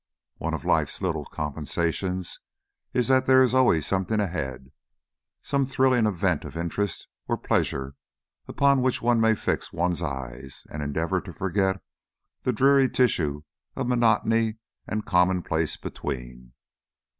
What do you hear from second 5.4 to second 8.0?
some trifling event of interest or pleasure